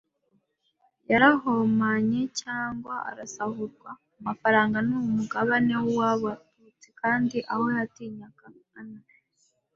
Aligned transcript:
yarohamye 1.09 2.21
cyangwa 2.41 2.95
asahurwa. 3.25 3.91
Amafaranga 4.19 4.77
ni 4.87 4.93
umugabane 5.03 5.73
wabatutsi, 5.97 6.87
kandi 7.01 7.37
aho 7.53 7.65
yatinyaga 7.77 8.47
an 8.79 8.89